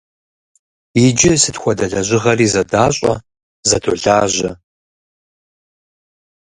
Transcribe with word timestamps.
Иджы 1.05 1.33
сыт 1.41 1.57
хуэдэ 1.61 1.85
лэжьыгъэри 1.91 2.47
зэдащӀэ, 2.53 3.13
зэдолажьэ. 3.69 4.51